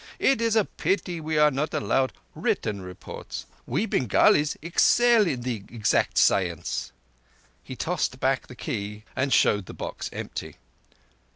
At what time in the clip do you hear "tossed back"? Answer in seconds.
7.75-8.47